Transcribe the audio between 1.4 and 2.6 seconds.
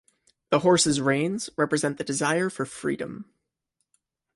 represent the desire